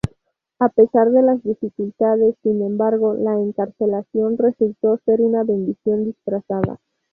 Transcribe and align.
A 0.57 0.69
pesar 0.69 1.11
de 1.11 1.21
las 1.21 1.43
dificultades, 1.43 2.35
sin 2.41 2.63
embargo, 2.63 3.13
la 3.13 3.33
encarcelación 3.35 4.35
resultó 4.39 4.97
ser 5.05 5.21
una 5.21 5.43
bendición 5.43 6.05
disfrazada. 6.05 6.79